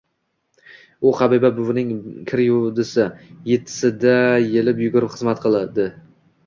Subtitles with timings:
[1.09, 1.91] U Habiba buvining
[2.31, 3.07] kir yuvdisi,
[3.53, 4.19] yettisida
[4.57, 5.91] yelib yugurib xizmat qildi.